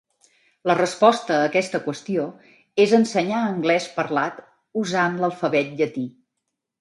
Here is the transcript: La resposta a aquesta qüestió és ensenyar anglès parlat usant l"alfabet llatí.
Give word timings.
La 0.69 0.75
resposta 0.77 1.35
a 1.41 1.49
aquesta 1.49 1.81
qüestió 1.83 2.23
és 2.85 2.95
ensenyar 2.99 3.41
anglès 3.49 3.85
parlat 3.99 4.39
usant 4.85 5.21
l"alfabet 5.21 5.71
llatí. 5.83 6.07